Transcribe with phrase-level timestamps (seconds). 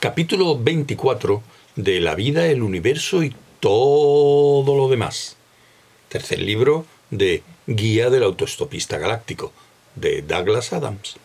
[0.00, 1.42] Capítulo 24
[1.76, 5.36] de La vida, el universo y todo lo demás.
[6.08, 9.52] Tercer libro de Guía del autoestopista galáctico,
[9.96, 11.16] de Douglas Adams.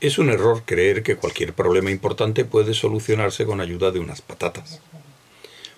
[0.00, 4.80] Es un error creer que cualquier problema importante puede solucionarse con ayuda de unas patatas.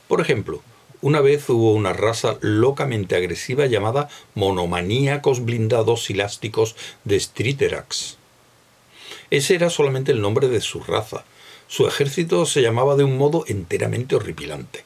[0.08, 0.62] Por ejemplo,
[1.02, 8.16] una vez hubo una raza locamente agresiva llamada monomaníacos blindados elásticos de Striterax
[9.32, 11.24] ese era solamente el nombre de su raza.
[11.66, 14.84] Su ejército se llamaba de un modo enteramente horripilante.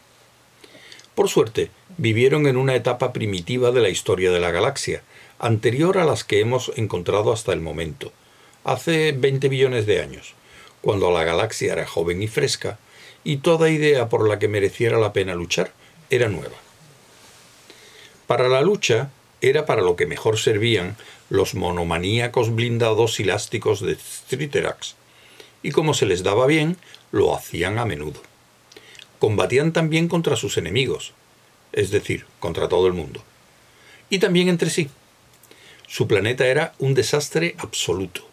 [1.17, 5.03] Por suerte, vivieron en una etapa primitiva de la historia de la galaxia,
[5.41, 8.13] anterior a las que hemos encontrado hasta el momento,
[8.63, 10.35] hace 20 billones de años,
[10.81, 12.79] cuando la galaxia era joven y fresca,
[13.25, 15.73] y toda idea por la que mereciera la pena luchar
[16.09, 16.55] era nueva.
[18.29, 20.97] Para la lucha era para lo que mejor servían
[21.29, 24.95] los monomaníacos blindados elásticos de Striterax,
[25.63, 26.77] y como se les daba bien,
[27.13, 28.23] lo hacían a menudo.
[29.19, 31.13] Combatían también contra sus enemigos,
[31.73, 33.23] es decir, contra todo el mundo,
[34.11, 34.89] y también entre sí.
[35.87, 38.27] Su planeta era un desastre absoluto.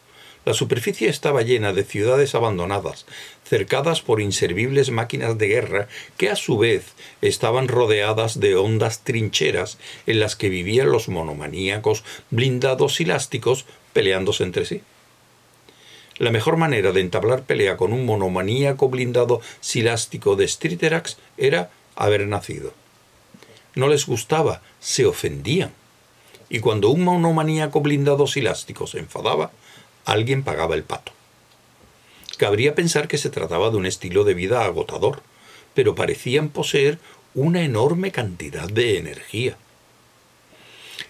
[0.46, 3.06] La superficie estaba llena de ciudades abandonadas,
[3.46, 9.78] cercadas por inservibles máquinas de guerra que a su vez estaban rodeadas de hondas trincheras
[10.06, 14.82] en las que vivían los monomaníacos blindados elásticos peleándose entre sí.
[16.18, 22.28] La mejor manera de entablar pelea con un monomaníaco blindado silástico de Striterax era haber
[22.28, 22.74] nacido.
[23.76, 25.72] No les gustaba, se ofendían.
[26.50, 29.52] Y cuando un monomaníaco blindado silástico se enfadaba,
[30.06, 31.12] alguien pagaba el pato.
[32.38, 35.22] Cabría pensar que se trataba de un estilo de vida agotador,
[35.74, 37.00] pero parecían poseer
[37.36, 39.58] una enorme cantidad de energía.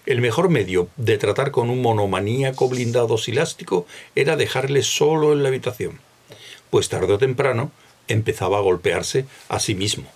[0.06, 5.48] El mejor medio de tratar con un monomaníaco blindado silástico era dejarle solo en la
[5.48, 6.00] habitación,
[6.70, 7.70] pues tarde o temprano
[8.08, 10.10] empezaba a golpearse a sí mismo.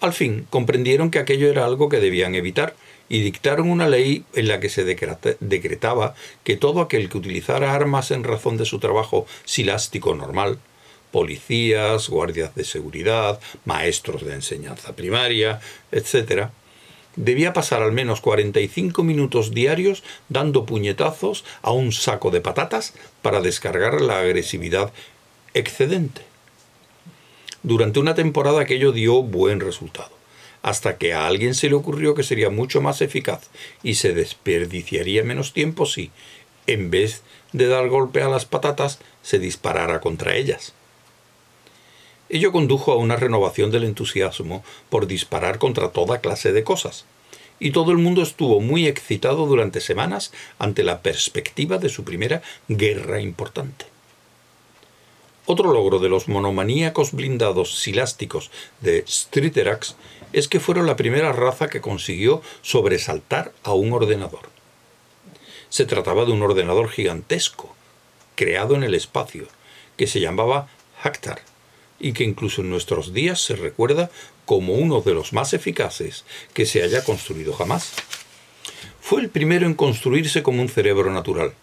[0.00, 2.76] Al fin comprendieron que aquello era algo que debían evitar
[3.08, 8.10] y dictaron una ley en la que se decretaba que todo aquel que utilizara armas
[8.10, 10.58] en razón de su trabajo silástico normal,
[11.12, 15.60] policías, guardias de seguridad, maestros de enseñanza primaria,
[15.92, 16.48] etc.,
[17.14, 22.92] debía pasar al menos 45 minutos diarios dando puñetazos a un saco de patatas
[23.22, 24.92] para descargar la agresividad
[25.54, 26.22] excedente.
[27.62, 30.15] Durante una temporada aquello dio buen resultado
[30.66, 33.50] hasta que a alguien se le ocurrió que sería mucho más eficaz
[33.84, 36.10] y se desperdiciaría menos tiempo si,
[36.66, 37.22] en vez
[37.52, 40.74] de dar golpe a las patatas, se disparara contra ellas.
[42.28, 47.04] Ello condujo a una renovación del entusiasmo por disparar contra toda clase de cosas,
[47.60, 52.42] y todo el mundo estuvo muy excitado durante semanas ante la perspectiva de su primera
[52.66, 53.86] guerra importante.
[55.48, 58.50] Otro logro de los monomaníacos blindados silásticos
[58.80, 59.94] de Striterax
[60.32, 64.50] es que fueron la primera raza que consiguió sobresaltar a un ordenador.
[65.68, 67.74] Se trataba de un ordenador gigantesco,
[68.34, 69.46] creado en el espacio,
[69.96, 70.68] que se llamaba
[71.02, 71.40] Hactar,
[71.98, 74.10] y que incluso en nuestros días se recuerda
[74.44, 77.94] como uno de los más eficaces que se haya construido jamás.
[79.00, 81.54] Fue el primero en construirse como un cerebro natural,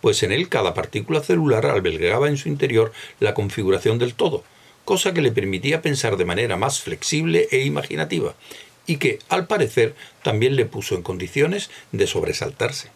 [0.00, 4.44] pues en él cada partícula celular albergaba en su interior la configuración del todo,
[4.84, 8.34] cosa que le permitía pensar de manera más flexible e imaginativa,
[8.86, 12.90] y que, al parecer, también le puso en condiciones de sobresaltarse.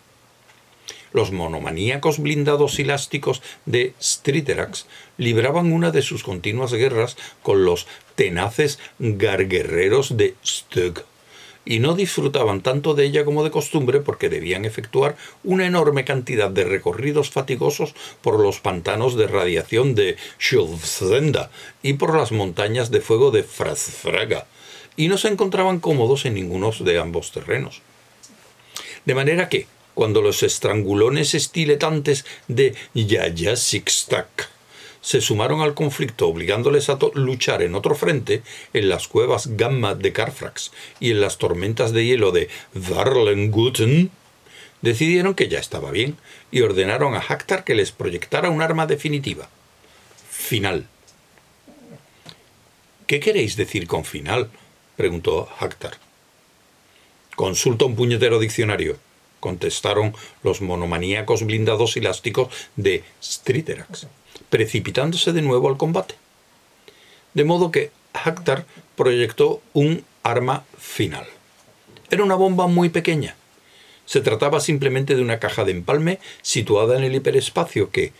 [1.13, 4.87] Los monomaníacos blindados elásticos de Striterax
[5.17, 7.87] libraban una de sus continuas guerras con los
[8.17, 11.05] tenaces garguerreros de Stug
[11.66, 16.49] y no disfrutaban tanto de ella como de costumbre porque debían efectuar una enorme cantidad
[16.49, 21.50] de recorridos fatigosos por los pantanos de radiación de Schulzenda
[21.82, 24.47] y por las montañas de fuego de Frasfraga,
[24.97, 27.82] y no se encontraban cómodos en ninguno de ambos terrenos.
[29.05, 34.56] De manera que, cuando los estrangulones estiletantes de Yaya Sixtac
[35.06, 38.43] se sumaron al conflicto obligándoles a luchar en otro frente,
[38.73, 44.11] en las cuevas Gamma de Carfrax y en las tormentas de hielo de Warlenguten,
[44.82, 46.17] decidieron que ya estaba bien
[46.50, 49.49] y ordenaron a Hactar que les proyectara un arma definitiva.
[50.29, 50.88] Final.
[53.06, 54.50] ¿Qué queréis decir con final?
[54.97, 55.99] preguntó Hactar.
[57.37, 58.99] Consulta un puñetero diccionario,
[59.38, 64.08] contestaron los monomaníacos blindados elásticos de Striterax
[64.49, 66.15] precipitándose de nuevo al combate.
[67.35, 68.65] De modo que Hactar
[68.97, 71.27] proyectó un arma final.
[72.11, 73.37] Era una bomba muy pequeña.
[74.06, 78.12] Se trataba simplemente de una caja de empalme situada en el hiperespacio que,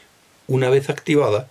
[0.49, 1.49] una vez activada,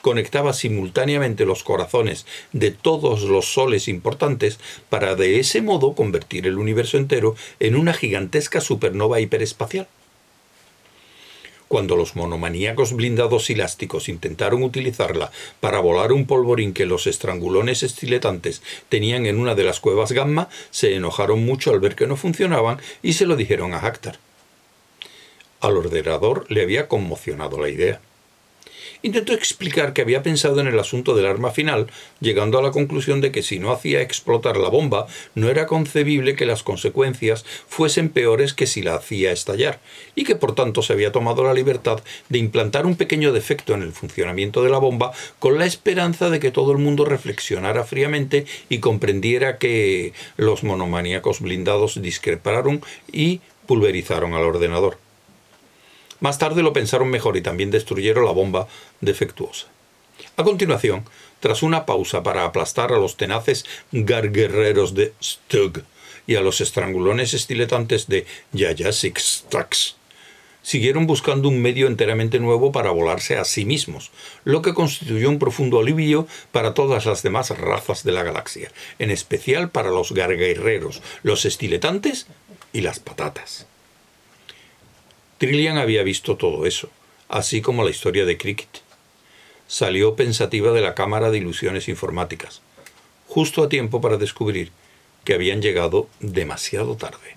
[0.00, 6.58] conectaba simultáneamente los corazones de todos los soles importantes para de ese modo convertir el
[6.58, 9.88] universo entero en una gigantesca supernova hiperespacial.
[11.68, 15.30] Cuando los monomaníacos blindados elásticos intentaron utilizarla
[15.60, 20.48] para volar un polvorín que los estrangulones estiletantes tenían en una de las cuevas gamma,
[20.70, 24.18] se enojaron mucho al ver que no funcionaban y se lo dijeron a Hactar.
[25.60, 28.00] Al ordenador le había conmocionado la idea.
[29.02, 31.86] Intentó explicar que había pensado en el asunto del arma final,
[32.20, 35.06] llegando a la conclusión de que si no hacía explotar la bomba,
[35.36, 39.78] no era concebible que las consecuencias fuesen peores que si la hacía estallar,
[40.16, 43.82] y que por tanto se había tomado la libertad de implantar un pequeño defecto en
[43.82, 48.46] el funcionamiento de la bomba con la esperanza de que todo el mundo reflexionara fríamente
[48.68, 55.07] y comprendiera que los monomaníacos blindados discreparon y pulverizaron al ordenador.
[56.20, 58.68] Más tarde lo pensaron mejor y también destruyeron la bomba
[59.00, 59.66] defectuosa.
[60.36, 61.04] A continuación,
[61.40, 65.82] tras una pausa para aplastar a los tenaces garguerreros de Stug
[66.26, 69.96] y a los estrangulones estiletantes de Yayasik Stax,
[70.62, 74.10] siguieron buscando un medio enteramente nuevo para volarse a sí mismos,
[74.44, 79.10] lo que constituyó un profundo alivio para todas las demás razas de la galaxia, en
[79.10, 82.26] especial para los garguerreros, los estiletantes
[82.72, 83.66] y las patatas.
[85.38, 86.90] Trillian había visto todo eso,
[87.28, 88.82] así como la historia de Cricket.
[89.68, 92.60] Salió pensativa de la cámara de ilusiones informáticas,
[93.28, 94.72] justo a tiempo para descubrir
[95.24, 97.36] que habían llegado demasiado tarde.